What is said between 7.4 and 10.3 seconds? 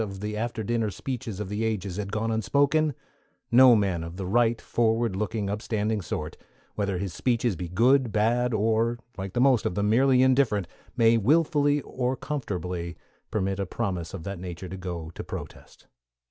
be good, bad, or, like the most of them, merely